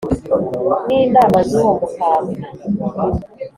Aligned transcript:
n’inama 0.85 1.39
z’uwo 1.49 1.73
mukambwe. 1.81 2.43